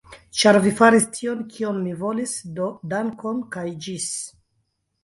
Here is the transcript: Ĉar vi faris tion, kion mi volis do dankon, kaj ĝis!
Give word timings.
Ĉar 0.37 0.57
vi 0.63 0.71
faris 0.79 1.05
tion, 1.17 1.43
kion 1.57 1.79
mi 1.83 1.93
volis 2.01 2.35
do 2.57 2.71
dankon, 2.95 3.47
kaj 3.59 3.69
ĝis! 3.89 4.15